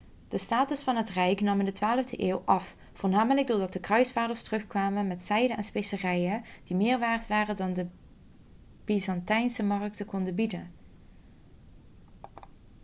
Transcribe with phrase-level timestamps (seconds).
[0.27, 1.73] de status van het rijk nam in de
[2.05, 7.27] 12e eeuw af voornamelijk doordat de kruisvaarders terugkwamen met zijde en specerijen die meer waard
[7.27, 7.87] waren dan wat de
[8.85, 10.71] byzantijnse markten konden bieden